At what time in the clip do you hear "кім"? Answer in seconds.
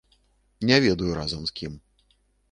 1.59-1.73